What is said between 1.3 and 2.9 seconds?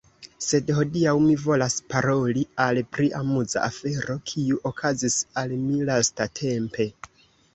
volas paroli al